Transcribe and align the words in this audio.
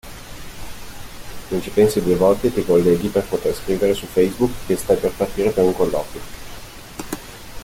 Non 1.51 1.61
ci 1.61 1.69
pensi 1.69 2.01
due 2.01 2.15
volte 2.15 2.47
e 2.47 2.51
ti 2.55 2.65
colleghi 2.65 3.09
per 3.09 3.23
poter 3.25 3.53
scrivere 3.53 3.93
su 3.93 4.07
FaceBook 4.07 4.65
che 4.65 4.75
stai 4.75 4.97
per 4.97 5.11
partire 5.13 5.51
per 5.51 5.63
un 5.63 5.73
colloquio! 5.75 6.21